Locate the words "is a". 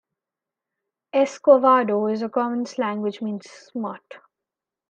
2.11-2.29